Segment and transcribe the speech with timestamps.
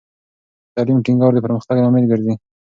[0.71, 2.33] پر تعلیم ټینګار د پرمختګ لامل ګرځي.